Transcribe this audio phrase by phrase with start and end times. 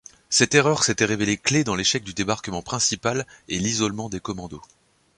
[0.31, 4.63] Cette erreur s'était révélée clef dans l'échec du débarquement principal et l'isolement des commandos.